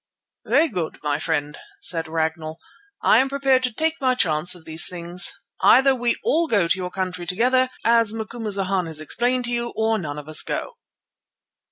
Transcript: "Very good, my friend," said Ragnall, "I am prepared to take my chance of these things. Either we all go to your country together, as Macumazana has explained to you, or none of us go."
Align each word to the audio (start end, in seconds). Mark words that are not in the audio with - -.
"Very 0.47 0.67
good, 0.67 0.97
my 1.03 1.19
friend," 1.19 1.59
said 1.79 2.07
Ragnall, 2.07 2.57
"I 3.03 3.19
am 3.19 3.29
prepared 3.29 3.61
to 3.61 3.71
take 3.71 4.01
my 4.01 4.15
chance 4.15 4.55
of 4.55 4.65
these 4.65 4.87
things. 4.89 5.31
Either 5.61 5.93
we 5.93 6.15
all 6.23 6.47
go 6.47 6.67
to 6.67 6.75
your 6.79 6.89
country 6.89 7.27
together, 7.27 7.69
as 7.85 8.11
Macumazana 8.11 8.87
has 8.89 8.99
explained 8.99 9.45
to 9.45 9.51
you, 9.51 9.71
or 9.75 9.99
none 9.99 10.17
of 10.17 10.27
us 10.27 10.41
go." 10.41 10.71